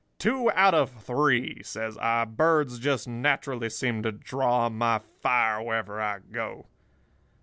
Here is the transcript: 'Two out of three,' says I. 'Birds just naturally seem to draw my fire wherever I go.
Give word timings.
'Two 0.17 0.49
out 0.55 0.73
of 0.73 0.89
three,' 1.03 1.61
says 1.61 1.95
I. 1.99 2.25
'Birds 2.25 2.79
just 2.79 3.07
naturally 3.07 3.69
seem 3.69 4.01
to 4.01 4.11
draw 4.11 4.67
my 4.67 4.97
fire 4.97 5.61
wherever 5.61 6.01
I 6.01 6.17
go. 6.17 6.65